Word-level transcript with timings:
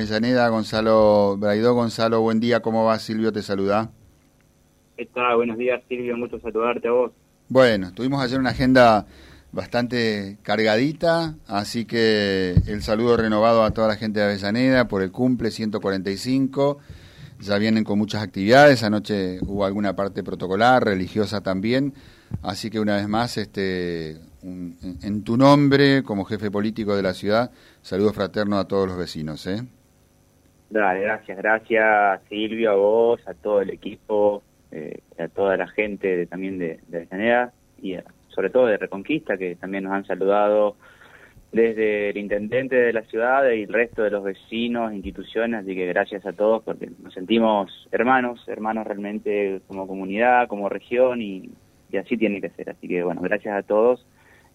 Avellaneda, 0.00 0.48
Gonzalo 0.48 1.36
Braidó. 1.36 1.74
Gonzalo, 1.74 2.22
buen 2.22 2.40
día, 2.40 2.60
¿cómo 2.60 2.84
va? 2.84 2.98
Silvio 2.98 3.32
te 3.32 3.42
saluda. 3.42 3.90
¿Qué 4.96 5.04
tal? 5.06 5.36
Buenos 5.36 5.58
días, 5.58 5.82
Silvio, 5.88 6.16
mucho 6.16 6.40
saludarte 6.40 6.88
a 6.88 6.92
vos. 6.92 7.12
Bueno, 7.48 7.92
tuvimos 7.92 8.22
ayer 8.22 8.38
una 8.38 8.50
agenda 8.50 9.06
bastante 9.52 10.38
cargadita, 10.42 11.34
así 11.46 11.84
que 11.84 12.54
el 12.66 12.82
saludo 12.82 13.18
renovado 13.18 13.62
a 13.62 13.72
toda 13.72 13.88
la 13.88 13.96
gente 13.96 14.20
de 14.20 14.26
Avellaneda 14.26 14.88
por 14.88 15.02
el 15.02 15.12
cumple 15.12 15.50
145. 15.50 16.78
Ya 17.40 17.58
vienen 17.58 17.84
con 17.84 17.98
muchas 17.98 18.22
actividades, 18.22 18.82
anoche 18.82 19.38
hubo 19.42 19.66
alguna 19.66 19.96
parte 19.96 20.22
protocolar, 20.22 20.82
religiosa 20.82 21.42
también, 21.42 21.92
así 22.42 22.70
que 22.70 22.80
una 22.80 22.96
vez 22.96 23.08
más, 23.08 23.36
este, 23.36 24.18
en 24.42 25.22
tu 25.24 25.36
nombre, 25.36 26.02
como 26.02 26.24
jefe 26.24 26.50
político 26.50 26.96
de 26.96 27.02
la 27.02 27.12
ciudad, 27.12 27.50
saludo 27.82 28.14
fraterno 28.14 28.58
a 28.58 28.66
todos 28.66 28.88
los 28.88 28.96
vecinos. 28.96 29.46
¿eh? 29.46 29.62
Dale, 30.70 31.00
gracias, 31.00 31.36
gracias 31.36 32.22
Silvio, 32.28 32.70
a 32.70 32.74
vos, 32.74 33.28
a 33.28 33.34
todo 33.34 33.60
el 33.60 33.70
equipo, 33.70 34.42
eh, 34.70 35.00
a 35.18 35.28
toda 35.28 35.56
la 35.56 35.66
gente 35.68 36.26
también 36.26 36.58
de, 36.58 36.80
de 36.86 36.98
Avellaneda 36.98 37.52
y 37.82 37.94
a 37.94 38.04
sobre 38.30 38.50
todo 38.50 38.66
de 38.66 38.78
Reconquista, 38.78 39.36
que 39.36 39.56
también 39.56 39.84
nos 39.84 39.92
han 39.92 40.06
saludado 40.06 40.76
desde 41.52 42.10
el 42.10 42.16
intendente 42.16 42.76
de 42.76 42.92
la 42.92 43.02
ciudad 43.02 43.42
y 43.50 43.64
el 43.64 43.72
resto 43.72 44.02
de 44.02 44.10
los 44.10 44.22
vecinos, 44.22 44.92
instituciones, 44.92 45.60
así 45.60 45.74
que 45.74 45.86
gracias 45.86 46.24
a 46.24 46.32
todos 46.32 46.62
porque 46.62 46.88
nos 47.02 47.12
sentimos 47.12 47.88
hermanos, 47.90 48.42
hermanos 48.46 48.86
realmente 48.86 49.60
como 49.66 49.86
comunidad, 49.86 50.46
como 50.46 50.68
región 50.68 51.20
y, 51.20 51.50
así 51.98 52.16
tiene 52.16 52.40
que 52.40 52.50
ser. 52.50 52.70
Así 52.70 52.86
que 52.86 53.02
bueno, 53.02 53.20
gracias 53.20 53.56
a 53.56 53.62
todos 53.62 54.06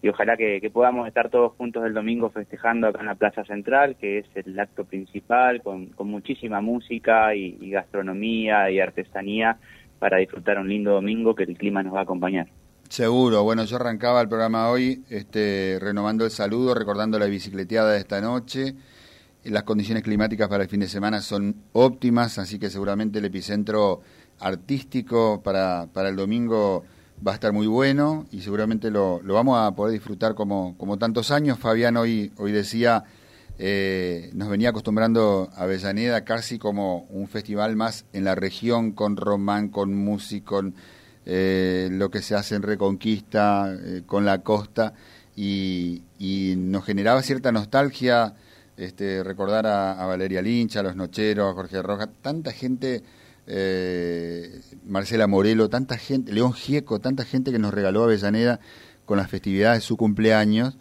y 0.06 0.08
ojalá 0.08 0.36
que, 0.36 0.70
podamos 0.72 1.08
estar 1.08 1.30
todos 1.30 1.54
juntos 1.58 1.84
el 1.84 1.92
domingo 1.92 2.30
festejando 2.30 2.86
acá 2.86 3.00
en 3.00 3.06
la 3.06 3.16
Plaza 3.16 3.44
Central, 3.44 3.96
que 3.96 4.18
es 4.20 4.26
el 4.36 4.56
acto 4.58 4.84
principal, 4.84 5.62
con, 5.62 5.90
muchísima 5.98 6.60
música 6.60 7.34
y 7.34 7.70
gastronomía 7.70 8.70
y 8.70 8.78
artesanía 8.78 9.58
para 9.98 10.18
disfrutar 10.18 10.58
un 10.58 10.68
lindo 10.68 10.92
domingo 10.92 11.34
que 11.34 11.42
el 11.42 11.58
clima 11.58 11.82
nos 11.82 11.94
va 11.94 12.00
a 12.00 12.02
acompañar. 12.02 12.46
Seguro, 12.88 13.42
bueno, 13.42 13.64
yo 13.64 13.76
arrancaba 13.76 14.20
el 14.20 14.28
programa 14.28 14.70
hoy 14.70 15.02
este, 15.10 15.78
renovando 15.80 16.24
el 16.24 16.30
saludo, 16.30 16.72
recordando 16.72 17.18
la 17.18 17.26
bicicleteada 17.26 17.92
de 17.92 17.98
esta 17.98 18.20
noche. 18.20 18.76
Las 19.42 19.64
condiciones 19.64 20.04
climáticas 20.04 20.48
para 20.48 20.62
el 20.62 20.68
fin 20.68 20.80
de 20.80 20.88
semana 20.88 21.20
son 21.20 21.64
óptimas, 21.72 22.38
así 22.38 22.60
que 22.60 22.70
seguramente 22.70 23.18
el 23.18 23.24
epicentro 23.24 24.02
artístico 24.38 25.42
para, 25.42 25.88
para 25.92 26.10
el 26.10 26.16
domingo 26.16 26.84
va 27.26 27.32
a 27.32 27.34
estar 27.34 27.52
muy 27.52 27.66
bueno 27.66 28.26
y 28.30 28.40
seguramente 28.40 28.90
lo, 28.90 29.20
lo 29.22 29.34
vamos 29.34 29.58
a 29.58 29.74
poder 29.74 29.92
disfrutar 29.92 30.34
como, 30.34 30.76
como 30.78 30.98
tantos 30.98 31.30
años. 31.30 31.58
Fabián 31.58 31.96
hoy, 31.96 32.32
hoy 32.36 32.52
decía, 32.52 33.04
eh, 33.58 34.30
nos 34.34 34.50
venía 34.50 34.68
acostumbrando 34.68 35.50
a 35.54 35.62
Avellaneda 35.62 36.24
casi 36.24 36.58
como 36.58 37.06
un 37.08 37.26
festival 37.26 37.74
más 37.74 38.04
en 38.12 38.24
la 38.24 38.34
región, 38.34 38.92
con 38.92 39.16
román, 39.16 39.68
con 39.68 39.94
música, 39.94 40.46
con 40.46 40.74
eh, 41.24 41.88
lo 41.90 42.10
que 42.10 42.20
se 42.20 42.34
hace 42.34 42.54
en 42.54 42.62
Reconquista, 42.62 43.74
eh, 43.74 44.02
con 44.04 44.26
la 44.26 44.42
costa, 44.42 44.92
y, 45.34 46.02
nos 46.56 46.84
generaba 46.84 47.22
cierta 47.22 47.52
nostalgia 47.52 48.34
este, 48.76 49.22
recordar 49.22 49.66
a, 49.66 50.06
Valeria 50.06 50.42
Lynch, 50.42 50.76
a 50.76 50.82
los 50.82 50.96
Nocheros, 50.96 51.50
a 51.50 51.54
Jorge 51.54 51.82
Roja, 51.82 52.06
tanta 52.22 52.52
gente, 52.52 53.02
eh, 53.46 54.60
Marcela 54.84 55.26
Morelo, 55.26 55.68
tanta 55.68 55.96
gente, 55.96 56.32
León 56.32 56.52
Gieco, 56.52 57.00
tanta 57.00 57.24
gente 57.24 57.52
que 57.52 57.58
nos 57.58 57.72
regaló 57.72 58.04
Avellaneda 58.04 58.60
con 59.04 59.18
las 59.18 59.30
festividades 59.30 59.78
de 59.78 59.86
su 59.86 59.96
cumpleaños, 59.96 60.78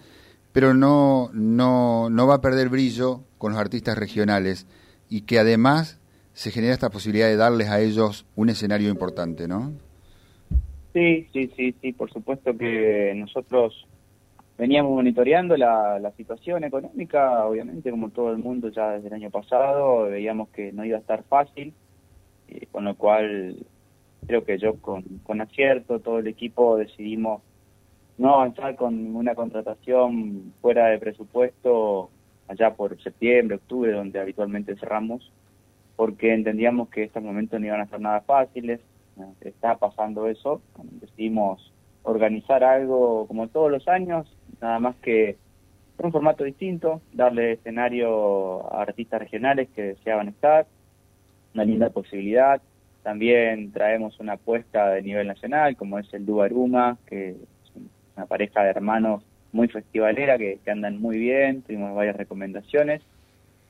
pero 0.51 0.73
no, 0.73 1.29
no, 1.33 2.09
no 2.09 2.27
va 2.27 2.35
a 2.35 2.41
perder 2.41 2.69
brillo 2.69 3.21
con 3.37 3.51
los 3.51 3.61
artistas 3.61 3.97
regionales 3.97 4.67
y 5.09 5.21
que 5.21 5.39
además 5.39 5.99
se 6.33 6.51
genera 6.51 6.73
esta 6.73 6.89
posibilidad 6.89 7.27
de 7.27 7.37
darles 7.37 7.69
a 7.69 7.79
ellos 7.79 8.25
un 8.35 8.49
escenario 8.49 8.89
importante, 8.89 9.47
¿no? 9.47 9.73
Sí, 10.93 11.27
sí, 11.33 11.51
sí, 11.55 11.75
sí, 11.81 11.93
por 11.93 12.11
supuesto 12.11 12.57
que 12.57 13.13
nosotros 13.15 13.85
veníamos 14.57 14.93
monitoreando 14.93 15.57
la, 15.57 15.99
la 15.99 16.11
situación 16.11 16.63
económica, 16.63 17.45
obviamente, 17.45 17.91
como 17.91 18.09
todo 18.09 18.31
el 18.31 18.37
mundo 18.37 18.69
ya 18.69 18.91
desde 18.91 19.07
el 19.07 19.13
año 19.13 19.29
pasado, 19.29 20.05
veíamos 20.05 20.49
que 20.49 20.71
no 20.71 20.85
iba 20.85 20.97
a 20.97 21.01
estar 21.01 21.23
fácil, 21.23 21.73
y 22.47 22.65
con 22.67 22.85
lo 22.85 22.95
cual 22.95 23.57
creo 24.27 24.43
que 24.43 24.57
yo 24.57 24.75
con, 24.75 25.03
con 25.23 25.41
acierto, 25.41 25.99
todo 25.99 26.19
el 26.19 26.27
equipo 26.27 26.77
decidimos 26.77 27.41
no 28.17 28.35
avanzar 28.35 28.75
con 28.75 29.15
una 29.15 29.35
contratación 29.35 30.53
fuera 30.61 30.87
de 30.87 30.99
presupuesto 30.99 32.09
allá 32.47 32.73
por 32.73 33.01
septiembre, 33.01 33.57
octubre, 33.57 33.91
donde 33.91 34.19
habitualmente 34.19 34.75
cerramos, 34.77 35.31
porque 35.95 36.33
entendíamos 36.33 36.89
que 36.89 37.03
estos 37.03 37.23
momentos 37.23 37.59
no 37.59 37.65
iban 37.65 37.81
a 37.81 37.87
ser 37.87 37.99
nada 37.99 38.21
fáciles, 38.21 38.79
está 39.41 39.77
pasando 39.77 40.27
eso. 40.27 40.61
Decidimos 41.01 41.71
organizar 42.03 42.63
algo 42.63 43.27
como 43.27 43.47
todos 43.47 43.71
los 43.71 43.87
años, 43.87 44.27
nada 44.61 44.79
más 44.79 44.95
que 44.97 45.37
un 45.97 46.11
formato 46.11 46.43
distinto, 46.43 47.01
darle 47.13 47.53
escenario 47.53 48.71
a 48.73 48.81
artistas 48.81 49.19
regionales 49.19 49.69
que 49.69 49.81
deseaban 49.81 50.27
estar, 50.27 50.67
una 51.55 51.65
linda 51.65 51.89
posibilidad. 51.89 52.61
También 53.01 53.71
traemos 53.71 54.19
una 54.19 54.33
apuesta 54.33 54.89
de 54.89 55.01
nivel 55.01 55.27
nacional, 55.27 55.75
como 55.75 55.97
es 55.97 56.13
el 56.13 56.25
Duaruma, 56.25 56.97
que 57.07 57.29
es 57.31 57.37
una 58.15 58.27
pareja 58.27 58.63
de 58.63 58.69
hermanos 58.69 59.23
muy 59.51 59.67
festivalera 59.67 60.37
que, 60.37 60.59
que 60.63 60.71
andan 60.71 61.01
muy 61.01 61.17
bien, 61.17 61.63
tuvimos 61.63 61.95
varias 61.95 62.15
recomendaciones, 62.15 63.01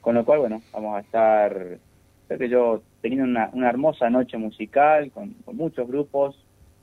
con 0.02 0.16
lo 0.16 0.26
cual, 0.26 0.40
bueno, 0.40 0.62
vamos 0.74 0.98
a 0.98 1.00
estar 1.00 1.80
Creo 2.28 2.40
que 2.40 2.50
yo 2.50 2.82
teniendo 3.02 3.26
una, 3.26 3.50
una 3.54 3.70
hermosa 3.70 4.10
noche 4.10 4.38
musical 4.38 5.12
con, 5.12 5.36
muchos 5.54 5.88
grupos, 5.88 6.36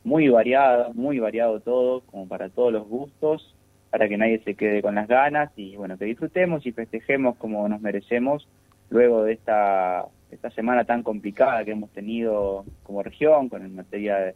muy 0.05 0.29
variado, 0.29 0.93
muy 0.95 1.19
variado 1.19 1.61
todo, 1.61 2.03
como 2.03 2.29
para 2.29 2.49
todos 2.49 2.73
los 2.73 2.87
gustos, 2.87 3.55
para 3.91 4.09
que 4.09 4.17
nadie 4.17 4.41
se 4.45 4.55
quede 4.55 4.83
con 4.83 4.95
las 4.95 5.09
ganas 5.09 5.51
y 5.57 5.77
bueno, 5.77 5.99
que 5.99 6.05
disfrutemos 6.05 6.65
y 6.65 6.73
festejemos 6.73 7.37
como 7.37 7.69
nos 7.69 7.81
merecemos 7.81 8.49
luego 8.89 9.25
de 9.25 9.33
esta, 9.33 10.07
esta 10.33 10.51
semana 10.51 10.85
tan 10.85 11.03
complicada 11.03 11.65
que 11.65 11.73
hemos 11.73 11.91
tenido 11.91 12.65
como 12.83 13.03
región 13.03 13.49
con 13.49 13.65
en 13.65 13.77
materia 13.77 14.35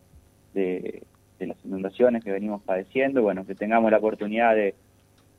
de, 0.55 1.03
de 1.39 1.47
las 1.47 1.57
inundaciones 1.65 2.23
que 2.23 2.31
venimos 2.31 2.63
padeciendo, 2.63 3.23
bueno, 3.23 3.47
que 3.47 3.55
tengamos 3.55 3.91
la 3.91 3.99
oportunidad 3.99 4.55
de 4.55 4.75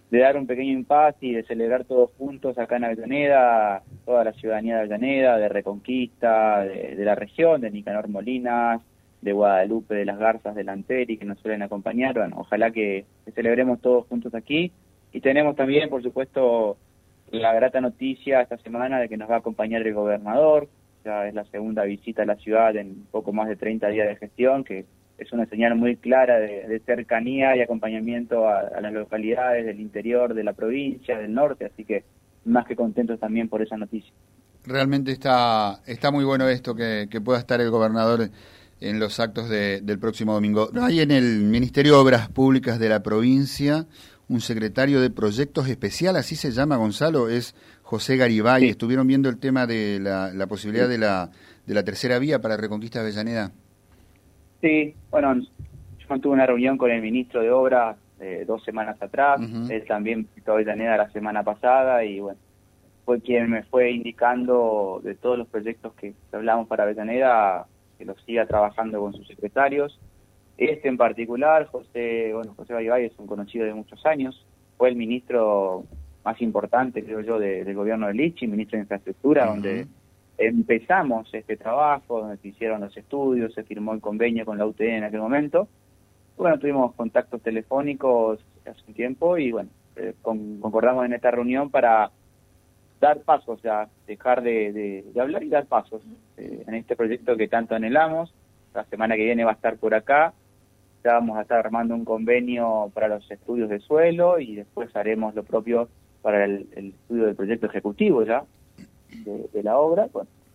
de 0.09 0.19
dar 0.19 0.37
un 0.37 0.47
pequeño 0.47 0.71
impasse 0.71 1.25
y 1.25 1.33
de 1.33 1.43
celebrar 1.43 1.83
todos 1.83 2.11
juntos 2.17 2.57
acá 2.57 2.77
en 2.77 2.85
Avellaneda, 2.85 3.83
toda 4.05 4.23
la 4.23 4.33
ciudadanía 4.33 4.75
de 4.75 4.79
Avellaneda, 4.81 5.37
de 5.37 5.49
Reconquista, 5.49 6.61
de, 6.63 7.03
la 7.03 7.15
región, 7.15 7.59
de 7.61 7.71
Nicanor 7.71 8.07
Molinas, 8.07 8.81
de 9.21 9.33
Guadalupe, 9.33 9.95
de 9.95 10.05
las 10.05 10.17
Garzas, 10.17 10.55
de 10.55 10.63
Lanteri, 10.63 11.17
que 11.17 11.25
nos 11.25 11.39
suelen 11.39 11.61
acompañar. 11.61 12.13
Bueno, 12.15 12.37
ojalá 12.39 12.71
que, 12.71 13.05
celebremos 13.35 13.81
todos 13.81 14.07
juntos 14.07 14.33
aquí. 14.33 14.71
Y 15.11 15.19
tenemos 15.19 15.55
también, 15.55 15.89
por 15.89 16.01
supuesto, 16.03 16.77
la 17.31 17.53
grata 17.53 17.81
noticia 17.81 18.41
esta 18.41 18.57
semana 18.57 18.99
de 18.99 19.09
que 19.09 19.17
nos 19.17 19.29
va 19.29 19.35
a 19.35 19.39
acompañar 19.39 19.85
el 19.85 19.93
gobernador. 19.93 20.69
Ya 21.05 21.27
es 21.27 21.33
la 21.33 21.45
segunda 21.45 21.83
visita 21.83 22.23
a 22.23 22.25
la 22.25 22.35
ciudad 22.35 22.75
en 22.75 23.05
poco 23.11 23.31
más 23.33 23.47
de 23.47 23.55
30 23.55 23.87
días 23.89 24.07
de 24.07 24.15
gestión, 24.15 24.63
que 24.63 24.85
es 25.17 25.31
una 25.31 25.45
señal 25.47 25.75
muy 25.75 25.95
clara 25.97 26.39
de, 26.39 26.81
cercanía 26.85 27.55
y 27.55 27.61
acompañamiento 27.61 28.47
a, 28.47 28.81
las 28.81 28.93
localidades 28.93 29.65
del 29.65 29.79
interior 29.79 30.33
de 30.33 30.43
la 30.43 30.53
provincia, 30.53 31.17
del 31.17 31.33
norte, 31.33 31.65
así 31.65 31.85
que 31.85 32.03
más 32.45 32.65
que 32.65 32.75
contentos 32.75 33.19
también 33.19 33.49
por 33.49 33.61
esa 33.61 33.77
noticia. 33.77 34.11
Realmente 34.63 35.11
está, 35.11 35.81
está 35.85 36.11
muy 36.11 36.23
bueno 36.23 36.47
esto, 36.47 36.75
que, 36.75 37.07
pueda 37.23 37.39
estar 37.39 37.59
el 37.61 37.71
gobernador 37.71 38.29
en 38.79 38.99
los 38.99 39.19
actos 39.19 39.49
del 39.49 39.99
próximo 39.99 40.33
domingo. 40.33 40.69
Hay 40.79 40.99
en 40.99 41.11
el 41.11 41.39
Ministerio 41.39 41.93
de 41.93 41.99
Obras 41.99 42.29
Públicas 42.29 42.77
de 42.77 42.89
la 42.89 43.01
provincia 43.01 43.87
un 44.29 44.41
secretario 44.41 44.99
de 44.99 45.09
proyectos 45.09 45.69
especial, 45.69 46.15
así 46.15 46.35
se 46.35 46.51
llama 46.51 46.77
Gonzalo, 46.77 47.29
es 47.29 47.55
José 47.81 48.17
Garibay. 48.17 48.65
Estuvieron 48.65 49.07
viendo 49.07 49.29
el 49.29 49.39
tema 49.39 49.65
de 49.65 49.99
la, 49.99 50.47
posibilidad 50.47 50.89
de, 50.89 50.97
la, 50.97 51.29
de 51.65 51.73
la 51.73 51.83
tercera 51.83 52.19
vía 52.19 52.39
para 52.39 52.57
Reconquista 52.57 52.99
Avellaneda. 52.99 53.51
Sí, 54.61 54.95
bueno, 55.09 55.35
yo 55.35 56.07
mantuve 56.09 56.33
una 56.33 56.45
reunión 56.45 56.77
con 56.77 56.91
el 56.91 57.01
ministro 57.01 57.41
de 57.41 57.51
Obras 57.51 57.97
eh, 58.19 58.45
dos 58.47 58.63
semanas 58.63 58.99
atrás, 58.99 59.39
él 59.69 59.85
también 59.87 60.23
visitó 60.23 60.53
Avellaneda 60.53 60.97
la 60.97 61.09
semana 61.11 61.43
pasada 61.43 62.03
y 62.03 62.19
bueno, 62.19 62.39
fue 63.05 63.21
quien 63.21 63.51
me 63.51 63.61
fue 63.63 63.91
indicando 63.91 64.99
de 65.03 65.13
todos 65.13 65.37
los 65.37 65.47
proyectos 65.47 65.93
que 65.93 66.15
hablamos 66.31 66.67
para 66.67 66.83
Avellaneda 66.83 67.67
que 67.97 68.05
los 68.05 68.19
siga 68.23 68.47
trabajando 68.47 68.99
con 68.99 69.13
sus 69.13 69.27
secretarios. 69.27 69.99
Este 70.57 70.87
en 70.87 70.97
particular, 70.97 71.67
José, 71.67 72.31
bueno, 72.33 72.53
José 72.55 72.73
Garibay 72.73 73.05
es 73.05 73.19
un 73.19 73.27
conocido 73.27 73.65
de 73.65 73.73
muchos 73.73 74.03
años, 74.05 74.45
fue 74.77 74.89
el 74.89 74.95
ministro 74.95 75.83
más 76.25 76.41
importante, 76.41 77.03
creo 77.03 77.21
yo, 77.21 77.39
del 77.39 77.73
gobierno 77.73 78.07
de 78.07 78.13
Lichi, 78.13 78.47
ministro 78.47 78.77
de 78.77 78.83
Infraestructura, 78.83 79.45
donde 79.45 79.87
empezamos 80.37 81.33
este 81.33 81.57
trabajo, 81.57 82.21
donde 82.21 82.37
se 82.37 82.49
hicieron 82.49 82.81
los 82.81 82.95
estudios, 82.97 83.53
se 83.53 83.63
firmó 83.63 83.93
el 83.93 84.01
convenio 84.01 84.45
con 84.45 84.57
la 84.57 84.65
UTN 84.65 84.89
en 84.89 85.03
aquel 85.03 85.21
momento. 85.21 85.67
Bueno, 86.37 86.59
tuvimos 86.59 86.93
contactos 86.95 87.41
telefónicos 87.41 88.39
hace 88.65 88.81
un 88.87 88.93
tiempo 88.93 89.37
y 89.37 89.51
bueno, 89.51 89.69
eh, 89.95 90.13
concordamos 90.21 91.05
en 91.05 91.13
esta 91.13 91.31
reunión 91.31 91.71
para 91.71 92.11
dar 92.99 93.21
pasos 93.21 93.61
ya, 93.61 93.87
dejar 94.05 94.41
de, 94.41 95.05
hablar 95.19 95.43
y 95.43 95.49
dar 95.49 95.65
pasos 95.65 96.01
eh, 96.37 96.63
en 96.67 96.75
este 96.75 96.95
proyecto 96.95 97.35
que 97.35 97.47
tanto 97.47 97.75
anhelamos. 97.75 98.33
La 98.73 98.85
semana 98.85 99.15
que 99.15 99.23
viene 99.23 99.43
va 99.43 99.51
a 99.51 99.55
estar 99.55 99.77
por 99.77 99.95
acá. 99.95 100.33
Vamos 101.13 101.37
a 101.37 101.41
estar 101.41 101.59
armando 101.59 101.95
un 101.95 102.05
convenio 102.05 102.91
para 102.93 103.07
los 103.07 103.29
estudios 103.29 103.69
de 103.69 103.79
suelo 103.79 104.39
y 104.39 104.55
después 104.55 104.95
haremos 104.95 105.35
lo 105.35 105.43
propio 105.43 105.89
para 106.21 106.45
el, 106.45 106.67
estudio 106.73 107.25
del 107.25 107.35
proyecto 107.35 107.67
ejecutivo 107.67 108.23
ya 108.23 108.43
de, 109.25 109.63
la 109.63 109.77
obra. 109.77 110.07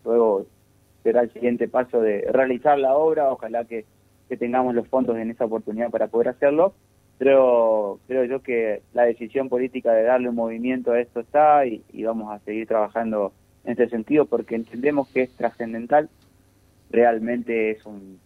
Luego 0.04 0.46
será 1.02 1.22
el 1.22 1.32
siguiente 1.32 1.69
paso 1.69 2.00
de 2.00 2.26
realizar 2.31 2.78
la 2.78 2.94
obra. 2.94 3.31
Ojalá 3.31 3.64
que, 3.64 3.84
que 4.28 4.37
tengamos 4.37 4.75
los 4.75 4.88
fondos 4.88 5.16
en 5.16 5.31
esa 5.31 5.44
oportunidad 5.44 5.90
para 5.90 6.08
poder 6.08 6.28
hacerlo 6.28 6.75
creo, 7.22 8.00
creo 8.08 8.25
yo 8.25 8.43
que 8.43 8.82
la 8.94 9.05
decisión 9.05 9.48
política 9.48 9.93
de 9.93 10.02
darle 10.02 10.28
un 10.28 10.34
movimiento 10.34 10.90
a 10.90 11.00
esto 11.00 11.20
está 11.20 11.64
y, 11.66 11.82
vamos 12.02 12.32
a 12.32 12.40
seguir 12.40 12.66
trabajando 12.66 13.32
en 13.64 13.72
este 13.72 13.88
sentido 13.90 14.26
porque 14.26 14.56
entendemos 14.56 15.08
que 15.08 15.22
es 15.22 15.31
trascendental, 15.37 16.10
realmente 16.90 17.70
es 17.70 17.87
un, 17.87 18.19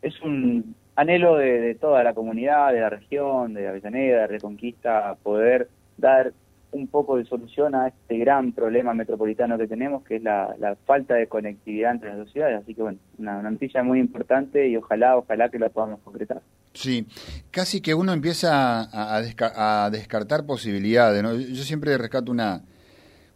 es 0.00 0.18
un 0.22 0.74
anhelo 0.96 1.36
de, 1.36 1.74
toda 1.74 2.02
la 2.02 2.14
comunidad, 2.14 2.72
de 2.72 2.80
la 2.80 2.90
región, 2.90 3.54
de 3.54 3.68
Avellaneda, 3.68 4.22
de 4.22 4.26
Reconquista, 4.26 5.16
poder 5.22 5.68
dar 5.96 6.32
un 6.72 6.88
poco 6.88 7.18
de 7.18 7.26
solución 7.26 7.74
a 7.74 7.88
este 7.88 8.16
gran 8.16 8.52
problema 8.52 8.94
metropolitano 8.94 9.58
que 9.58 9.68
tenemos, 9.68 10.02
que 10.04 10.16
es 10.16 10.22
la, 10.22 10.76
falta 10.86 11.14
de 11.14 11.26
conectividad 11.26 11.92
entre 11.92 12.08
las 12.08 12.18
dos 12.18 12.32
ciudades. 12.32 12.62
Así 12.62 12.74
que 12.74 12.82
bueno, 12.82 12.98
una, 13.18 13.42
noticia 13.42 13.82
muy 13.82 14.00
importante 14.00 14.68
y 14.68 14.76
ojalá, 14.76 15.16
ojalá 15.18 15.50
que 15.50 15.58
la 15.58 15.68
podamos 15.68 16.00
concretar. 16.00 16.40
Sí, 16.72 17.06
casi 17.50 17.82
que 17.82 17.94
uno 17.94 18.12
empieza 18.14 18.88
a, 18.90 19.90
descartar 19.90 20.46
posibilidades. 20.46 21.22
¿no? 21.22 21.34
Yo 21.34 21.62
siempre 21.62 21.98
rescato 21.98 22.32
una, 22.32 22.62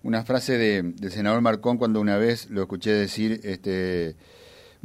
una 0.02 0.24
frase 0.24 0.56
de, 0.56 0.82
del 0.82 1.10
senador 1.10 1.42
Marcón 1.42 1.76
cuando 1.76 2.00
una 2.00 2.16
vez 2.16 2.48
lo 2.48 2.62
escuché 2.62 2.92
decir, 2.92 3.40
este, 3.44 4.16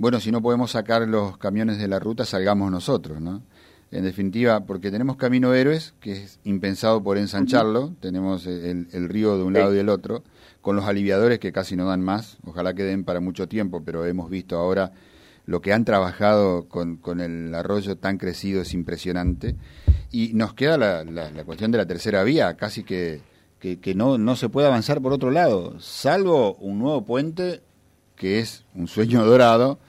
bueno, 0.02 0.20
si 0.20 0.32
no 0.32 0.42
podemos 0.42 0.72
sacar 0.72 1.08
los 1.08 1.38
camiones 1.38 1.78
de 1.78 1.88
la 1.88 2.00
ruta, 2.00 2.26
salgamos 2.26 2.72
nosotros, 2.72 3.22
¿no? 3.22 3.44
en 3.92 4.04
definitiva, 4.04 4.62
porque 4.62 4.90
tenemos 4.90 5.16
Camino 5.16 5.54
Héroes, 5.54 5.94
que 6.00 6.14
es 6.14 6.40
impensado 6.44 7.04
por 7.04 7.20
ensancharlo, 7.20 7.94
tenemos 8.00 8.48
el, 8.48 9.10
río 9.10 9.38
de 9.38 9.44
un 9.44 9.54
lado 9.54 9.74
y 9.74 9.78
del 9.78 9.90
otro, 9.90 10.24
con 10.62 10.76
los 10.76 10.86
aliviadores 10.86 11.38
que 11.38 11.52
casi 11.52 11.76
no 11.76 11.86
dan 11.86 12.02
más, 12.02 12.38
ojalá 12.44 12.74
que 12.74 12.84
den 12.84 13.04
para 13.04 13.20
mucho 13.20 13.48
tiempo, 13.48 13.84
pero 13.86 14.06
hemos 14.08 14.32
visto 14.32 14.58
ahora 14.58 14.92
lo 15.46 15.62
que 15.62 15.72
han 15.72 15.86
trabajado 15.86 16.68
con, 16.68 16.98
con 16.98 17.22
el 17.22 17.54
arroyo 17.54 17.96
tan 17.96 18.18
crecido 18.18 18.64
es 18.64 18.74
impresionante, 18.74 19.56
y 20.10 20.34
nos 20.34 20.56
queda 20.56 20.80
la, 20.80 21.04
la, 21.04 21.44
cuestión 21.44 21.70
de 21.70 21.78
la 21.78 21.86
tercera 21.86 22.24
vía, 22.24 22.56
casi 22.58 22.84
que, 22.84 23.22
que, 23.60 23.80
que 23.80 23.94
no, 23.94 24.18
no 24.18 24.36
se 24.36 24.50
puede 24.50 24.66
avanzar 24.66 25.00
por 25.00 25.14
otro 25.14 25.30
lado, 25.30 25.80
salvo 25.80 26.56
un 26.56 26.80
nuevo 26.80 27.06
puente 27.06 27.62
que 28.16 28.40
es 28.40 28.64
un 28.74 28.88
sueño 28.88 29.26
dorado, 29.26 29.80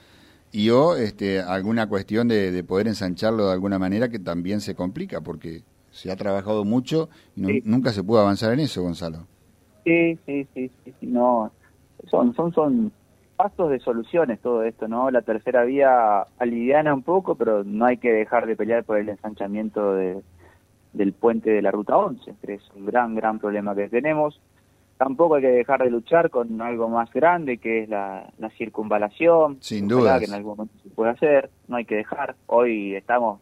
y 0.53 0.69
o 0.69 0.95
este, 0.95 1.41
alguna 1.41 1.89
cuestión 1.89 2.27
de, 2.27 2.63
poder 2.63 2.87
ensancharlo 2.87 3.47
de 3.47 3.53
alguna 3.53 3.79
manera 3.79 4.07
que 4.07 4.19
también 4.19 4.61
se 4.61 4.75
complica 4.75 5.19
porque 5.19 5.63
se 5.89 6.11
ha 6.11 6.15
trabajado 6.15 6.63
mucho 6.63 7.09
y 7.35 7.61
nunca 7.65 7.91
se 7.91 8.03
pudo 8.03 8.21
avanzar 8.21 8.53
en 8.53 8.59
eso, 8.59 8.83
Gonzalo. 8.83 9.25
Sí, 9.83 10.17
sí, 10.27 10.47
sí, 10.53 10.71
sí, 10.85 10.93
no, 11.01 11.51
son, 12.05 12.35
son, 12.35 12.53
son 12.53 12.91
pasos 13.35 13.71
de 13.71 13.79
soluciones 13.79 14.39
todo 14.41 14.63
esto, 14.63 14.87
¿no? 14.87 15.09
La 15.09 15.23
tercera 15.23 15.63
vía 15.63 16.21
aliviana 16.37 16.93
un 16.93 17.01
poco, 17.01 17.33
pero 17.33 17.63
no 17.63 17.85
hay 17.85 17.97
que 17.97 18.13
dejar 18.13 18.45
de 18.45 18.55
pelear 18.55 18.83
por 18.83 18.99
el 18.99 19.09
ensanchamiento 19.09 19.95
de, 19.95 20.21
del 20.93 21.13
puente 21.13 21.49
de 21.49 21.63
la 21.63 21.71
Ruta 21.71 21.97
11, 21.97 22.35
que 22.45 22.53
es 22.53 22.61
un 22.75 22.85
gran, 22.85 23.15
gran 23.15 23.39
problema 23.39 23.73
que 23.75 23.89
tenemos 23.89 24.39
tampoco 24.97 25.35
hay 25.35 25.41
que 25.41 25.49
dejar 25.49 25.83
de 25.83 25.89
luchar 25.89 26.29
con 26.29 26.61
algo 26.61 26.89
más 26.89 27.11
grande 27.11 27.57
que 27.57 27.83
es 27.83 27.89
la, 27.89 28.29
circunvalación. 28.57 29.57
Sin 29.61 29.87
duda. 29.87 30.19
Que 30.19 30.25
en 30.25 30.33
algún 30.33 30.57
momento 30.57 30.75
se 30.83 30.89
puede 30.89 31.11
hacer, 31.11 31.49
no 31.67 31.77
hay 31.77 31.85
que 31.85 31.95
dejar. 31.95 32.35
Hoy 32.47 32.95
estamos, 32.95 33.41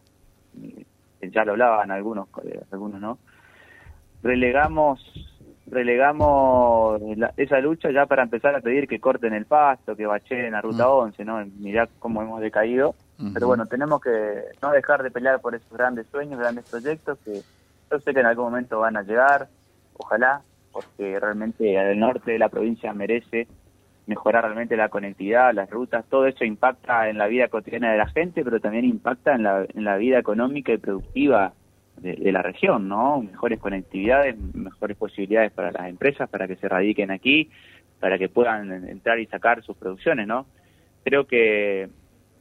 ya 1.20 1.44
lo 1.44 1.52
hablaban 1.52 1.90
algunos, 1.90 2.28
algunos 2.70 3.00
no, 3.00 3.18
relegamos 4.22 5.00
relegamos 5.72 7.00
esa 7.38 7.58
lucha 7.60 7.90
ya 7.90 8.04
para 8.04 8.22
empezar 8.22 8.54
a 8.54 8.60
pedir 8.60 8.86
que 8.86 9.00
corten 9.00 9.32
el 9.32 9.46
pasto, 9.46 9.96
que 9.96 10.04
bacheen 10.04 10.54
a 10.54 10.60
Ruta 10.60 10.86
11, 10.88 11.24
mm. 11.24 11.26
¿no? 11.26 11.46
Mirá 11.60 11.88
cómo 11.98 12.20
hemos 12.20 12.40
decaído. 12.40 12.94
Pero 13.32 13.46
bueno, 13.46 13.66
tenemos 13.66 14.00
que 14.00 14.10
no 14.60 14.72
dejar 14.72 15.04
de 15.04 15.12
pelear 15.12 15.40
por 15.40 15.54
esos 15.54 15.70
grandes 15.70 16.08
sueños, 16.08 16.40
grandes 16.40 16.68
proyectos 16.68 17.16
que 17.24 17.40
yo 17.90 18.00
sé 18.00 18.12
que 18.12 18.18
en 18.18 18.26
algún 18.26 18.46
momento 18.46 18.80
van 18.80 18.96
a 18.96 19.02
llegar, 19.02 19.48
ojalá, 19.94 20.42
porque 20.72 21.18
realmente 21.20 21.74
el 21.74 21.98
norte 21.98 22.32
de 22.32 22.38
la 22.38 22.48
provincia 22.48 22.92
merece 22.92 23.46
mejorar 24.06 24.44
realmente 24.44 24.76
la 24.76 24.88
conectividad, 24.88 25.54
las 25.54 25.70
rutas, 25.70 26.04
todo 26.08 26.26
eso 26.26 26.44
impacta 26.44 27.08
en 27.08 27.18
la 27.18 27.28
vida 27.28 27.48
cotidiana 27.48 27.92
de 27.92 27.98
la 27.98 28.08
gente, 28.08 28.42
pero 28.42 28.60
también 28.60 28.84
impacta 28.84 29.34
en 29.34 29.44
la, 29.44 29.64
en 29.72 29.84
la 29.84 29.96
vida 29.96 30.18
económica 30.18 30.72
y 30.72 30.78
productiva 30.78 31.52
de, 31.98 32.32
la 32.32 32.42
región, 32.42 32.88
¿no? 32.88 33.22
Mejores 33.22 33.60
conectividades, 33.60 34.36
mejores 34.54 34.96
posibilidades 34.96 35.52
para 35.52 35.70
las 35.70 35.88
empresas, 35.88 36.28
para 36.28 36.48
que 36.48 36.56
se 36.56 36.68
radiquen 36.68 37.12
aquí, 37.12 37.50
para 38.00 38.18
que 38.18 38.28
puedan 38.28 38.88
entrar 38.88 39.20
y 39.20 39.26
sacar 39.26 39.62
sus 39.62 39.76
producciones, 39.76 40.26
¿no? 40.26 40.46
Creo 41.04 41.26
que 41.26 41.88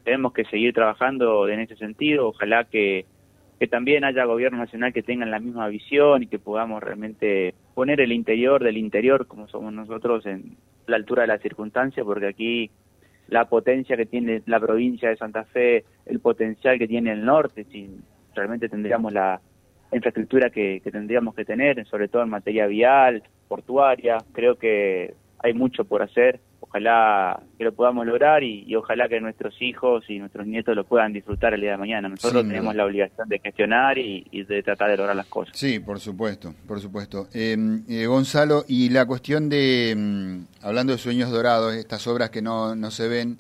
tenemos 0.03 0.33
que 0.33 0.45
seguir 0.45 0.73
trabajando 0.73 1.47
en 1.47 1.59
ese 1.59 1.75
sentido, 1.75 2.29
ojalá 2.29 2.63
que 2.63 3.05
que 3.61 3.67
también 3.67 4.03
haya 4.03 4.25
gobierno 4.25 4.57
nacional 4.57 4.91
que 4.91 5.03
tengan 5.03 5.29
la 5.29 5.37
misma 5.37 5.67
visión 5.67 6.23
y 6.23 6.25
que 6.25 6.39
podamos 6.39 6.81
realmente 6.81 7.53
poner 7.73 8.01
el 8.01 8.11
interior 8.11 8.63
del 8.63 8.77
interior 8.77 9.27
como 9.27 9.47
somos 9.47 9.73
nosotros 9.73 10.25
en 10.25 10.57
la 10.87 10.97
altura 10.97 11.23
de 11.23 11.27
la 11.27 11.37
circunstancia, 11.37 12.03
porque 12.03 12.27
aquí 12.27 12.71
la 13.27 13.45
potencia 13.45 13.95
que 13.95 14.05
tiene 14.05 14.41
la 14.45 14.59
provincia 14.59 15.09
de 15.09 15.17
Santa 15.17 15.45
Fe, 15.45 15.85
el 16.05 16.19
potencial 16.19 16.77
que 16.77 16.87
tiene 16.87 17.11
el 17.13 17.23
norte, 17.23 17.65
si 17.71 17.89
realmente 18.35 18.67
tendríamos 18.67 19.13
la 19.13 19.39
infraestructura 19.93 20.49
que, 20.49 20.81
que 20.83 20.91
tendríamos 20.91 21.35
que 21.35 21.45
tener, 21.45 21.85
sobre 21.87 22.07
todo 22.07 22.23
en 22.23 22.29
materia 22.29 22.67
vial, 22.67 23.23
portuaria, 23.47 24.17
creo 24.33 24.55
que 24.55 25.13
hay 25.39 25.53
mucho 25.53 25.85
por 25.85 26.01
hacer 26.01 26.39
ojalá 26.71 27.43
que 27.57 27.65
lo 27.65 27.73
podamos 27.73 28.05
lograr 28.05 28.43
y, 28.43 28.73
ojalá 28.75 29.09
que 29.09 29.19
nuestros 29.19 29.61
hijos 29.61 30.05
y 30.07 30.19
nuestros 30.19 30.47
nietos 30.47 30.73
lo 30.73 30.85
puedan 30.85 31.11
disfrutar 31.11 31.53
el 31.53 31.61
día 31.61 31.71
de 31.71 31.77
mañana. 31.77 32.07
Nosotros 32.07 32.47
tenemos 32.47 32.73
la 32.73 32.85
obligación 32.85 33.27
de 33.27 33.39
gestionar 33.39 33.97
y, 33.97 34.23
de 34.31 34.63
tratar 34.63 34.89
de 34.89 34.97
lograr 34.97 35.15
las 35.15 35.27
cosas. 35.27 35.57
Sí, 35.57 35.79
por 35.79 35.99
supuesto, 35.99 36.53
por 36.65 36.79
supuesto. 36.79 37.27
Eh, 37.33 37.57
eh, 37.89 38.05
Gonzalo, 38.05 38.63
y 38.67 38.89
la 38.89 39.05
cuestión 39.05 39.49
de, 39.49 39.93
mm, 39.97 40.65
hablando 40.65 40.93
de 40.93 40.99
sueños 40.99 41.29
dorados, 41.29 41.75
estas 41.75 42.07
obras 42.07 42.29
que 42.29 42.41
no, 42.41 42.73
no 42.75 42.89
se 42.89 43.09
ven, 43.09 43.39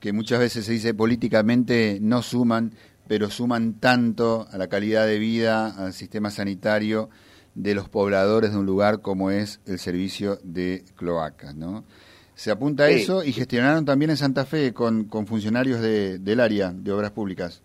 que 0.00 0.12
muchas 0.12 0.40
veces 0.40 0.64
se 0.66 0.72
dice 0.72 0.92
políticamente 0.92 1.98
no 2.00 2.22
suman, 2.22 2.72
pero 3.06 3.30
suman 3.30 3.74
tanto 3.74 4.48
a 4.50 4.58
la 4.58 4.66
calidad 4.66 5.06
de 5.06 5.20
vida, 5.20 5.68
al 5.68 5.92
sistema 5.92 6.30
sanitario 6.30 7.10
de 7.54 7.74
los 7.74 7.88
pobladores 7.88 8.52
de 8.52 8.58
un 8.58 8.66
lugar 8.66 9.02
como 9.02 9.30
es 9.30 9.60
el 9.66 9.78
servicio 9.78 10.38
de 10.42 10.84
cloacas, 10.96 11.54
¿no? 11.54 11.84
Se 12.34 12.50
apunta 12.50 12.84
a 12.84 12.88
eso 12.88 13.22
y 13.22 13.32
gestionaron 13.32 13.84
también 13.84 14.10
en 14.10 14.16
Santa 14.16 14.44
Fe 14.44 14.72
con, 14.72 15.04
con 15.04 15.26
funcionarios 15.26 15.80
de, 15.80 16.18
del 16.18 16.40
área 16.40 16.72
de 16.72 16.92
obras 16.92 17.10
públicas. 17.10 17.62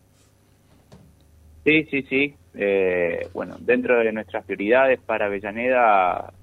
Sí, 1.63 1.85
sí, 1.85 2.03
sí. 2.03 2.35
Eh, 2.53 3.29
bueno, 3.33 3.55
dentro 3.59 3.99
de 3.99 4.11
nuestras 4.11 4.43
prioridades 4.45 4.99
para 4.99 5.27
Avellaneda, 5.27 6.33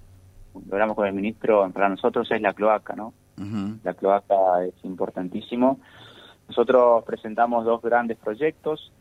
hablamos 0.71 0.97
con 0.97 1.07
el 1.07 1.13
ministro, 1.13 1.71
para 1.73 1.89
nosotros 1.89 2.31
es 2.31 2.41
la 2.41 2.55
cloaca, 2.55 2.95
¿no? 2.95 3.13
La 3.83 3.95
cloaca 3.95 4.65
es 4.65 4.75
importantísimo. 4.85 5.81
Nosotros 6.49 7.05
presentamos 7.05 7.65
dos 7.65 7.83
grandes 7.83 8.17
proyectos, 8.19 8.93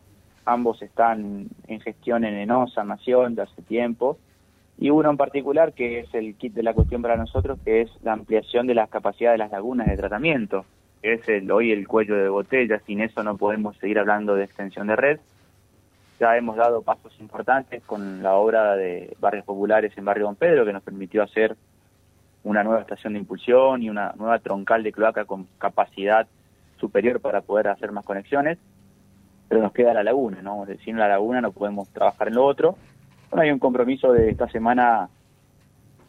ambos 0.46 0.82
están 0.82 1.48
en 1.68 1.82
gestión 1.82 2.24
en 2.26 2.36
Enosa, 2.36 2.84
Nación, 2.84 3.36
de 3.36 3.44
hace 3.44 3.62
tiempo 3.62 4.18
y 4.84 4.90
uno 4.90 5.10
en 5.10 5.16
particular 5.16 5.72
que 5.72 6.00
es 6.02 6.14
el 6.14 6.36
kit 6.36 6.54
de 6.54 6.62
la 6.62 6.74
cuestión 6.74 7.02
para 7.02 7.16
nosotros, 7.16 7.58
que 7.64 7.84
es 7.84 7.90
la 8.04 8.12
ampliación 8.12 8.68
de 8.68 8.76
las 8.76 8.90
capacidades 8.90 9.36
de 9.36 9.44
las 9.46 9.52
lagunas 9.54 9.88
de 9.88 9.96
tratamiento, 9.96 10.66
que 11.02 11.14
es 11.14 11.30
el, 11.30 11.50
hoy 11.50 11.72
el 11.72 11.88
cuello 11.88 12.18
de 12.18 12.28
botella, 12.28 12.82
sin 12.86 13.00
eso 13.00 13.24
no 13.24 13.38
podemos 13.38 13.78
seguir 13.78 13.98
hablando 13.98 14.36
de 14.36 14.44
extensión 14.44 14.88
de 14.88 14.98
red. 14.98 15.20
Ya 16.20 16.36
hemos 16.36 16.58
dado 16.58 16.82
pasos 16.82 17.18
importantes 17.22 17.82
con 17.86 18.22
la 18.22 18.34
obra 18.34 18.76
de 18.76 19.16
barrios 19.22 19.46
populares 19.46 19.98
en 19.98 20.04
Barrio 20.04 20.26
Don 20.26 20.36
Pedro, 20.36 20.66
que 20.66 20.74
nos 20.74 20.84
permitió 20.84 21.24
hacer 21.24 21.56
una 22.44 22.62
nueva 22.62 22.82
estación 22.82 23.14
de 23.14 23.20
impulsión 23.20 23.84
y 23.84 23.90
una 23.90 24.12
nueva 24.18 24.40
troncal 24.40 24.84
de 24.84 24.92
cloaca 24.92 25.24
con 25.24 25.48
capacidad 25.60 26.28
superior 26.78 27.22
para 27.22 27.40
poder 27.40 27.70
hacer 27.70 27.94
más 27.94 28.04
conexiones, 28.04 28.58
pero 29.48 29.62
nos 29.62 29.72
queda 29.72 29.94
la 29.94 30.04
laguna, 30.04 30.42
¿no? 30.42 30.66
Sin 30.84 30.98
la 30.98 31.08
laguna 31.08 31.40
no 31.40 31.54
podemos 31.54 31.88
trabajar 31.88 32.28
en 32.28 32.36
lo 32.36 32.46
otro 32.46 32.76
bueno, 33.34 33.42
hay 33.46 33.52
un 33.52 33.58
compromiso 33.58 34.14
de 34.14 34.30
esta 34.30 34.48
semana, 34.48 35.10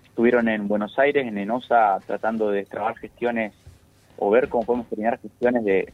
estuvieron 0.04 0.47
en 0.47 0.69
Buenos 0.69 0.99
Aires, 0.99 1.26
en 1.26 1.38
Enosa, 1.38 1.99
tratando 2.07 2.50
de 2.50 2.66
trabajar 2.66 2.99
gestiones 2.99 3.54
o 4.19 4.28
ver 4.28 4.50
cómo 4.50 4.66
podemos 4.66 4.88
terminar 4.90 5.19
gestiones 5.19 5.64
de, 5.64 5.93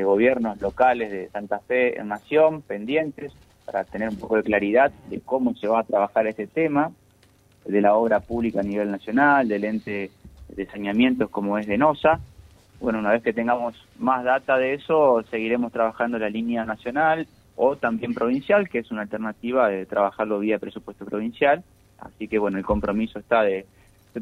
gobiernos 0.00 0.60
locales 0.60 1.10
de 1.10 1.28
Santa 1.30 1.58
Fe 1.58 1.98
en 1.98 2.06
Nación, 2.06 2.62
pendientes, 2.62 3.32
para 3.66 3.82
tener 3.82 4.08
un 4.08 4.14
poco 4.14 4.36
de 4.36 4.44
claridad 4.44 4.92
de 5.10 5.18
cómo 5.18 5.56
se 5.56 5.66
va 5.66 5.80
a 5.80 5.82
trabajar 5.82 6.28
este 6.28 6.46
tema. 6.46 6.92
de 7.64 7.80
la 7.80 7.96
obra 7.96 8.20
pública 8.20 8.60
a 8.60 8.62
nivel 8.62 8.92
nacional, 8.92 9.48
del 9.48 9.64
ente 9.64 10.12
de 10.54 10.66
saneamientos 10.66 11.28
como 11.30 11.58
es 11.58 11.66
de. 11.66 11.76
Bueno, 12.80 13.00
una 13.00 13.10
vez 13.10 13.24
que 13.24 13.32
tengamos 13.32 13.74
más 13.98 14.22
data 14.22 14.56
de 14.56 14.74
eso, 14.74 15.24
seguiremos 15.28 15.72
trabajando 15.72 16.16
la 16.20 16.30
línea 16.30 16.64
nacional 16.64 17.26
o 17.58 17.76
también 17.76 18.14
provincial, 18.14 18.68
que 18.68 18.78
es 18.78 18.90
una 18.92 19.02
alternativa 19.02 19.68
de 19.68 19.84
trabajarlo 19.84 20.38
vía 20.38 20.60
presupuesto 20.60 21.04
provincial. 21.04 21.64
Así 21.98 22.28
que 22.28 22.38
bueno, 22.38 22.56
el 22.56 22.64
compromiso 22.64 23.18
está 23.18 23.42
de, 23.42 23.66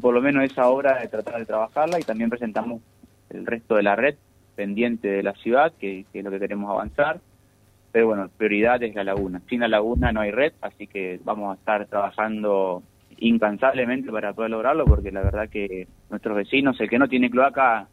por 0.01 0.13
lo 0.13 0.21
menos 0.21 0.43
esa 0.43 0.67
obra 0.67 0.99
de 0.99 1.07
tratar 1.07 1.37
de 1.37 1.45
trabajarla 1.45 1.99
y 1.99 2.03
también 2.03 2.31
presentamos 2.31 2.81
el 3.29 3.45
resto 3.45 3.75
de 3.75 3.83
la 3.83 3.95
red 3.95 4.15
pendiente 4.55 5.07
de 5.07 5.21
la 5.21 5.33
ciudad, 5.33 5.71
que, 5.79 6.05
que 6.11 6.19
es 6.19 6.25
lo 6.25 6.31
que 6.31 6.39
queremos 6.39 6.71
avanzar. 6.71 7.19
Pero 7.91 8.07
bueno, 8.07 8.27
prioridad 8.35 8.81
es 8.81 8.95
la 8.95 9.03
laguna. 9.03 9.39
Sin 9.47 9.59
la 9.59 9.67
laguna 9.67 10.11
no 10.11 10.21
hay 10.21 10.31
red, 10.31 10.53
así 10.61 10.87
que 10.87 11.19
vamos 11.23 11.51
a 11.51 11.59
estar 11.59 11.85
trabajando 11.85 12.81
incansablemente 13.19 14.11
para 14.11 14.33
poder 14.33 14.49
lograrlo, 14.49 14.85
porque 14.85 15.11
la 15.11 15.21
verdad 15.21 15.47
que 15.47 15.87
nuestros 16.09 16.35
vecinos, 16.35 16.79
el 16.81 16.89
que 16.89 16.99
no 16.99 17.07
tiene 17.07 17.29
cloaca 17.29 17.87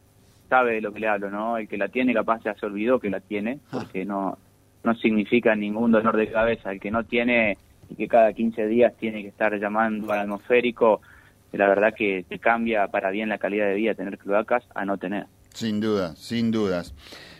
sabe 0.49 0.73
de 0.73 0.81
lo 0.81 0.91
que 0.91 0.99
le 0.99 1.07
hablo, 1.07 1.29
¿no? 1.29 1.57
El 1.57 1.67
que 1.67 1.77
la 1.77 1.87
tiene 1.87 2.13
capaz 2.13 2.43
ya 2.43 2.55
se 2.55 2.65
olvidó 2.65 2.99
que 2.99 3.11
la 3.11 3.19
tiene, 3.19 3.59
ah. 3.67 3.79
porque 3.79 4.05
no, 4.05 4.37
no 4.85 4.95
significa 4.95 5.55
ningún 5.55 5.91
dolor 5.91 6.15
de 6.15 6.31
cabeza. 6.31 6.71
El 6.71 6.79
que 6.79 6.91
no 6.91 7.03
tiene 7.03 7.57
y 7.89 7.95
que 7.95 8.07
cada 8.07 8.33
15 8.33 8.67
días 8.67 8.93
tiene 8.99 9.21
que 9.21 9.27
estar 9.29 9.59
llamando 9.59 10.11
al 10.11 10.19
atmosférico, 10.19 11.01
la 11.51 11.67
verdad 11.67 11.93
que 11.95 12.25
te 12.27 12.39
cambia 12.39 12.87
para 12.87 13.11
bien 13.11 13.29
la 13.29 13.37
calidad 13.37 13.67
de 13.67 13.75
vida 13.75 13.93
tener 13.93 14.17
cloacas 14.17 14.63
a 14.73 14.85
no 14.85 14.97
tener. 14.97 15.25
Sin 15.53 15.79
duda, 15.79 16.15
sin 16.15 16.51
dudas. 16.51 16.93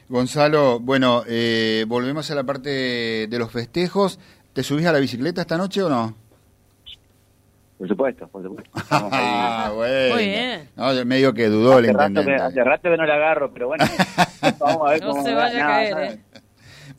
Gonzalo, 0.08 0.80
bueno, 0.80 1.24
eh, 1.28 1.86
volvemos 1.88 2.30
a 2.32 2.36
la 2.36 2.44
parte 2.44 3.28
de 3.28 3.40
los 3.40 3.52
festejos. 3.52 4.20
¿Te 4.54 4.64
subís 4.64 4.86
a 4.86 4.94
la 4.94 5.00
bicicleta 5.00 5.42
esta 5.42 5.58
noche 5.58 5.84
o 5.84 5.90
no? 5.90 6.16
Por 7.78 7.88
supuesto, 7.90 8.28
por 8.28 8.42
supuesto. 8.42 8.72
ah, 8.90 9.72
bueno. 9.75 10.16
Muy 10.16 10.25
bien. 10.25 10.70
No, 10.78 10.94
yo 10.94 11.06
medio 11.06 11.34
que 11.34 11.48
dudó 11.48 11.80
el 11.80 11.88
intendente. 11.88 12.36
hace 12.36 12.64
rato 12.64 12.90
que 12.90 12.98
no 12.98 13.06
la 13.06 13.16
agarro, 13.16 13.52
pero 13.52 13.68
bueno, 13.68 13.84
vamos 14.60 14.88
a 14.88 14.92
ver 14.92 15.04
no 15.04 15.24
se 15.24 15.34
vaya 15.34 15.66
a 15.66 15.68
caer, 15.68 15.98
eh. 15.98 16.20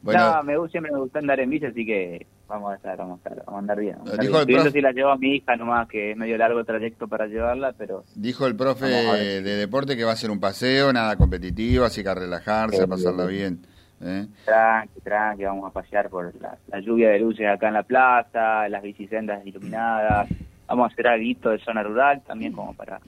Bueno, 0.07 0.43
me, 0.45 0.69
siempre 0.71 0.93
me 0.93 0.99
gusta 0.99 1.19
andar 1.19 1.41
en 1.41 1.51
bici, 1.51 1.67
así 1.67 1.85
que 1.85 2.27
vamos 2.49 2.73
a 2.73 2.77
estar, 2.77 2.97
vamos 2.97 3.15
a, 3.15 3.29
estar, 3.29 3.45
vamos 3.45 3.55
a 3.55 3.59
andar 3.59 3.81
bien. 3.81 3.97
dijo 4.21 4.41
El 4.41 4.47
profe, 4.47 4.71
si 4.71 4.81
la 4.81 4.93
llevo 4.93 5.11
a 5.11 5.19
mi 5.19 5.35
hija 5.35 5.57
nomás, 5.57 5.89
que 5.89 6.13
es 6.13 6.17
medio 6.17 6.39
largo 6.39 6.61
el 6.61 6.67
trayecto 6.67 7.09
para 7.09 7.27
llevarla, 7.27 7.75
pero... 7.77 8.05
Dijo 8.15 8.47
el 8.47 8.55
profe 8.55 8.87
de 8.87 9.57
deporte 9.57 9.97
que 9.97 10.05
va 10.05 10.13
a 10.13 10.17
ser 10.17 10.31
un 10.31 10.39
paseo, 10.39 10.93
nada 10.93 11.17
competitivo, 11.17 11.85
así 11.85 12.03
que 12.03 12.09
a 12.09 12.15
relajarse, 12.15 12.83
a 12.83 12.87
pasarla 12.87 13.27
bien. 13.27 13.61
¿eh? 14.01 14.27
Tranqui, 14.45 15.01
tranqui, 15.01 15.45
vamos 15.45 15.69
a 15.69 15.73
pasear 15.73 16.09
por 16.09 16.33
la, 16.41 16.81
lluvia 16.81 17.11
de 17.11 17.19
luces 17.19 17.47
acá 17.49 17.69
en 17.69 17.75
la 17.75 17.83
plaza, 17.83 18.69
las 18.69 18.83
bicisendas 18.83 19.45
iluminadas, 19.45 20.29
vamos 20.67 20.91
a 20.91 20.93
hacer 20.93 21.09
algo 21.09 21.51
de 21.51 21.59
zona 21.59 21.83
rural 21.83 22.23
también 22.27 22.53
como 22.53 22.75
para, 22.75 23.01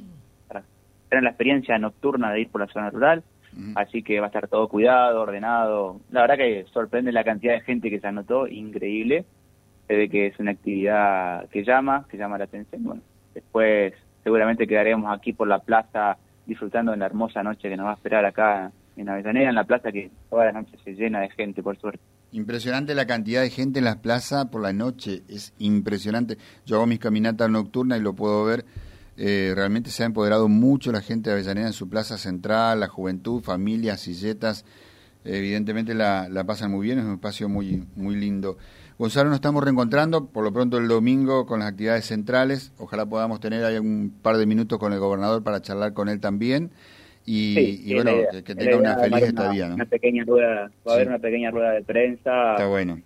para 0.48 0.62
tener 1.08 1.22
la 1.22 1.30
experiencia 1.30 1.78
nocturna 1.78 2.32
de 2.32 2.40
ir 2.40 2.50
por 2.50 2.60
la 2.60 2.66
zona 2.68 2.90
rural. 2.90 3.22
Así 3.74 4.02
que 4.02 4.20
va 4.20 4.26
a 4.26 4.28
estar 4.28 4.48
todo 4.48 4.68
cuidado, 4.68 5.22
ordenado. 5.22 6.00
La 6.10 6.22
verdad 6.22 6.36
que 6.36 6.66
sorprende 6.72 7.12
la 7.12 7.24
cantidad 7.24 7.54
de 7.54 7.60
gente 7.60 7.90
que 7.90 8.00
se 8.00 8.06
anotó, 8.06 8.46
increíble. 8.46 9.24
Se 9.86 9.96
ve 9.96 10.08
que 10.08 10.26
es 10.26 10.38
una 10.38 10.52
actividad 10.52 11.48
que 11.48 11.64
llama, 11.64 12.06
que 12.10 12.16
llama 12.16 12.38
la 12.38 12.44
atención. 12.44 12.84
Bueno, 12.84 13.02
después 13.34 13.94
seguramente 14.22 14.66
quedaremos 14.66 15.10
aquí 15.10 15.32
por 15.32 15.48
la 15.48 15.58
plaza 15.60 16.18
disfrutando 16.46 16.92
de 16.92 16.98
la 16.98 17.06
hermosa 17.06 17.42
noche 17.42 17.68
que 17.68 17.76
nos 17.76 17.86
va 17.86 17.92
a 17.92 17.94
esperar 17.94 18.24
acá 18.24 18.72
en 18.96 19.08
Avellaneda, 19.08 19.48
en 19.48 19.54
la 19.54 19.64
plaza 19.64 19.92
que 19.92 20.10
toda 20.28 20.46
la 20.46 20.52
noche 20.52 20.76
se 20.84 20.94
llena 20.94 21.20
de 21.20 21.30
gente, 21.30 21.62
por 21.62 21.78
suerte. 21.78 22.00
Impresionante 22.32 22.94
la 22.94 23.06
cantidad 23.06 23.42
de 23.42 23.50
gente 23.50 23.78
en 23.78 23.84
las 23.84 23.96
plazas 23.96 24.46
por 24.46 24.60
la 24.60 24.72
noche, 24.72 25.22
es 25.28 25.54
impresionante. 25.58 26.36
Yo 26.66 26.76
hago 26.76 26.86
mis 26.86 26.98
caminatas 26.98 27.48
nocturnas 27.48 28.00
y 28.00 28.02
lo 28.02 28.14
puedo 28.14 28.44
ver 28.44 28.64
eh, 29.18 29.52
realmente 29.54 29.90
se 29.90 30.04
ha 30.04 30.06
empoderado 30.06 30.48
mucho 30.48 30.92
la 30.92 31.02
gente 31.02 31.28
de 31.28 31.34
Avellaneda 31.34 31.66
en 31.66 31.72
su 31.72 31.88
plaza 31.88 32.18
central, 32.18 32.80
la 32.80 32.88
juventud, 32.88 33.42
familias, 33.42 34.00
silletas. 34.00 34.64
evidentemente 35.24 35.92
la, 35.92 36.28
pasan 36.46 36.70
muy 36.70 36.86
bien, 36.86 37.00
es 37.00 37.04
un 37.04 37.14
espacio 37.14 37.48
muy, 37.48 37.84
muy 37.96 38.14
lindo. 38.14 38.56
Gonzalo, 38.96 39.28
nos 39.28 39.36
estamos 39.36 39.62
reencontrando 39.62 40.26
por 40.26 40.44
lo 40.44 40.52
pronto 40.52 40.78
el 40.78 40.86
domingo 40.86 41.46
con 41.46 41.58
las 41.58 41.68
actividades 41.68 42.06
centrales. 42.06 42.72
Ojalá 42.78 43.06
podamos 43.06 43.40
tener 43.40 43.64
ahí 43.64 43.78
un 43.78 44.14
par 44.22 44.36
de 44.36 44.46
minutos 44.46 44.78
con 44.78 44.92
el 44.92 45.00
gobernador 45.00 45.42
para 45.42 45.60
charlar 45.62 45.92
con 45.92 46.08
él 46.08 46.20
también 46.20 46.70
y, 47.30 47.94
bueno, 47.94 48.12
que, 48.44 48.54
tenga 48.54 48.76
una 48.78 48.96
feliz 48.96 49.22
estadía. 49.22 49.66
Una 49.66 49.84
pequeña 49.84 50.24
rueda, 50.24 50.70
va 50.86 50.92
a 50.92 50.94
haber 50.94 51.08
una 51.08 51.18
pequeña 51.18 51.50
rueda 51.50 51.72
de 51.72 51.82
prensa 51.82 52.56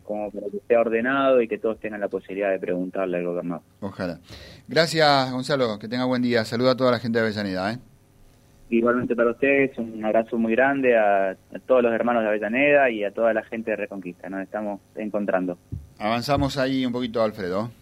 como 0.05 0.31
para 0.31 0.47
que 0.49 0.59
esté 0.59 0.77
ordenado 0.77 1.43
y 1.43 1.49
que 1.49 1.59
todos 1.59 1.81
tengan 1.81 2.01
la 2.01 2.09
posibilidad 2.09 2.51
de 2.53 2.61
preguntarle 2.61 3.19
al 3.19 3.25
gobernador. 3.25 3.63
Ojalá. 3.81 4.21
Gracias, 4.69 5.33
Gonzalo, 5.33 5.77
que 5.81 5.89
tenga 5.89 6.05
buen 6.05 6.23
día. 6.23 6.45
Saluda 6.45 6.73
a 6.73 6.77
toda 6.77 6.93
la 6.93 7.01
gente 7.01 7.19
de 7.19 7.25
Avellaneda. 7.25 7.73
¿eh? 7.73 7.79
Igualmente 8.71 9.17
para 9.17 9.33
ustedes, 9.33 9.77
un 9.77 10.05
abrazo 10.05 10.39
muy 10.39 10.53
grande 10.53 10.97
a, 10.97 11.31
a, 11.31 11.59
todos 11.67 11.83
los 11.83 11.93
hermanos 11.93 12.23
de 12.23 12.29
Avellaneda 12.29 12.91
y 12.91 13.03
a 13.03 13.11
toda 13.11 13.33
la 13.33 13.43
gente 13.43 13.73
de 13.73 13.77
Reconquista. 13.77 14.29
Nos 14.29 14.43
estamos 14.43 14.81
encontrando. 14.95 15.59
Avanzamos 15.99 16.57
ahí 16.59 16.87
un 16.87 16.93
poquito, 16.93 17.23
Alfredo 17.23 17.82